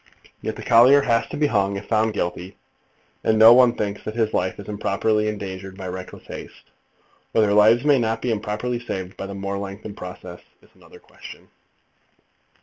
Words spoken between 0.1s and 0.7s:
And yet the